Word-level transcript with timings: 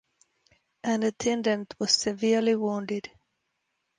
An 0.83 1.03
attendant 1.03 1.75
was 1.77 1.93
severely 1.93 2.55
wounded. 2.55 3.11